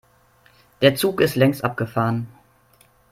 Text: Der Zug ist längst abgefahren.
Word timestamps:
Der 0.81 0.95
Zug 0.95 1.21
ist 1.21 1.35
längst 1.35 1.63
abgefahren. 1.63 2.27